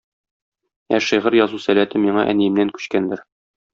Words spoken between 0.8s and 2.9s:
Ә шигырь язу сәләте миңа әниемнән